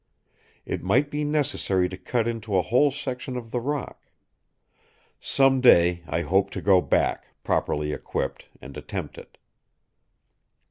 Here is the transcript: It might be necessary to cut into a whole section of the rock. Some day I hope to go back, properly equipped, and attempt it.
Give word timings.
It 0.65 0.81
might 0.81 1.11
be 1.11 1.23
necessary 1.23 1.87
to 1.87 1.95
cut 1.95 2.27
into 2.27 2.57
a 2.57 2.63
whole 2.63 2.89
section 2.89 3.37
of 3.37 3.51
the 3.51 3.59
rock. 3.59 4.01
Some 5.19 5.61
day 5.61 6.03
I 6.07 6.21
hope 6.21 6.49
to 6.53 6.59
go 6.63 6.81
back, 6.81 7.25
properly 7.43 7.93
equipped, 7.93 8.47
and 8.59 8.75
attempt 8.75 9.19
it. 9.19 9.37